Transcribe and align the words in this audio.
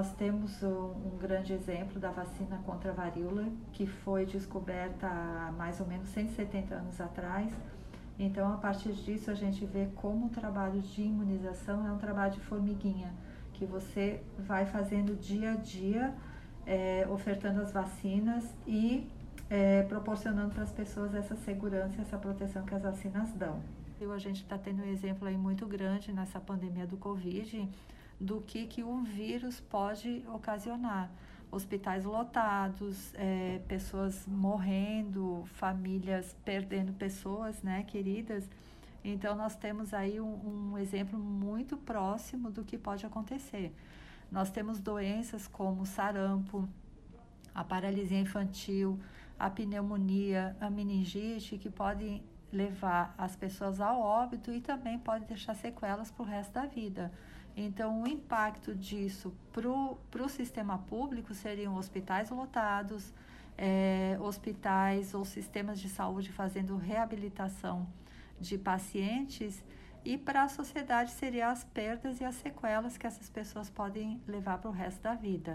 nós 0.00 0.12
temos 0.12 0.62
um, 0.62 0.92
um, 0.92 1.18
grande 1.20 1.52
exemplo 1.52 2.00
da 2.00 2.10
vacina 2.10 2.58
contra 2.64 2.90
a 2.90 2.94
varíola, 2.94 3.46
que 3.70 3.86
foi 3.86 4.24
descoberta 4.24 5.06
há 5.06 5.52
mais 5.52 5.78
ou 5.78 5.86
menos 5.86 6.08
170 6.08 6.74
anos 6.74 6.98
atrás. 6.98 7.52
Então, 8.18 8.50
a 8.50 8.56
partir 8.56 8.92
disso, 8.94 9.30
a 9.30 9.34
gente 9.34 9.66
vê 9.66 9.88
como 9.96 10.24
o 10.24 10.28
trabalho 10.30 10.80
de 10.80 11.02
imunização 11.02 11.86
é 11.86 11.92
um 11.92 11.98
trabalho 11.98 12.32
de 12.32 12.40
formiguinha, 12.40 13.12
que 13.52 13.66
você 13.66 14.22
vai 14.38 14.64
fazendo 14.64 15.20
dia 15.20 15.52
a 15.52 15.56
dia, 15.56 16.14
é, 16.64 17.06
ofertando 17.10 17.60
as 17.60 17.70
vacinas 17.70 18.54
e 18.66 19.06
é, 19.50 19.82
proporcionando 19.82 20.54
para 20.54 20.62
as 20.62 20.72
pessoas 20.72 21.14
essa 21.14 21.36
segurança, 21.36 22.00
essa 22.00 22.16
proteção 22.16 22.64
que 22.64 22.74
as 22.74 22.82
vacinas 22.82 23.30
dão. 23.34 23.60
A 24.00 24.18
gente 24.18 24.40
está 24.40 24.56
tendo 24.56 24.82
um 24.82 24.86
exemplo 24.86 25.28
aí 25.28 25.36
muito 25.36 25.66
grande 25.66 26.10
nessa 26.10 26.40
pandemia 26.40 26.86
do 26.86 26.96
Covid 26.96 27.68
do 28.20 28.42
que, 28.42 28.66
que 28.66 28.84
o 28.84 29.02
vírus 29.02 29.60
pode 29.60 30.22
ocasionar. 30.28 31.10
Hospitais 31.50 32.04
lotados, 32.04 33.12
é, 33.14 33.60
pessoas 33.66 34.26
morrendo, 34.26 35.44
famílias 35.54 36.36
perdendo 36.44 36.92
pessoas 36.92 37.62
né, 37.62 37.82
queridas. 37.82 38.48
Então, 39.02 39.34
nós 39.34 39.56
temos 39.56 39.94
aí 39.94 40.20
um, 40.20 40.72
um 40.72 40.78
exemplo 40.78 41.18
muito 41.18 41.76
próximo 41.76 42.50
do 42.50 42.62
que 42.62 42.76
pode 42.76 43.04
acontecer. 43.06 43.74
Nós 44.30 44.50
temos 44.50 44.78
doenças 44.78 45.48
como 45.48 45.84
sarampo, 45.86 46.68
a 47.52 47.64
paralisia 47.64 48.20
infantil, 48.20 49.00
a 49.38 49.50
pneumonia, 49.50 50.56
a 50.60 50.70
meningite, 50.70 51.58
que 51.58 51.70
podem 51.70 52.22
levar 52.52 53.14
as 53.16 53.36
pessoas 53.36 53.80
ao 53.80 54.00
óbito 54.00 54.52
e 54.52 54.60
também 54.60 54.98
pode 54.98 55.24
deixar 55.24 55.54
sequelas 55.54 56.10
para 56.10 56.22
o 56.22 56.26
resto 56.26 56.52
da 56.52 56.66
vida. 56.66 57.12
Então, 57.56 58.02
o 58.02 58.06
impacto 58.06 58.74
disso 58.74 59.34
para 59.52 59.68
o 59.68 60.28
sistema 60.28 60.78
público 60.78 61.34
seriam 61.34 61.76
hospitais 61.76 62.30
lotados, 62.30 63.12
é, 63.58 64.16
hospitais 64.20 65.14
ou 65.14 65.24
sistemas 65.24 65.78
de 65.80 65.88
saúde 65.88 66.32
fazendo 66.32 66.76
reabilitação 66.76 67.86
de 68.40 68.56
pacientes 68.56 69.62
e 70.04 70.16
para 70.16 70.44
a 70.44 70.48
sociedade 70.48 71.10
seriam 71.10 71.50
as 71.50 71.62
perdas 71.62 72.20
e 72.20 72.24
as 72.24 72.36
sequelas 72.36 72.96
que 72.96 73.06
essas 73.06 73.28
pessoas 73.28 73.68
podem 73.68 74.20
levar 74.26 74.58
para 74.58 74.70
o 74.70 74.72
resto 74.72 75.02
da 75.02 75.14
vida. 75.14 75.48